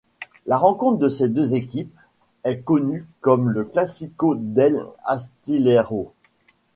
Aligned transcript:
La 0.47 0.57
rencontre 0.57 0.97
de 0.97 1.09
ces 1.09 1.29
deux 1.29 1.53
équipes, 1.53 1.95
est 2.43 2.61
connu 2.63 3.05
comme 3.19 3.51
le 3.51 3.65
Clásico 3.65 4.33
del 4.33 4.83
Astillero. 5.05 6.11